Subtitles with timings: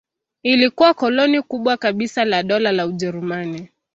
[0.43, 3.69] Ilikuwa koloni kubwa kabisa la Dola la Ujerumani.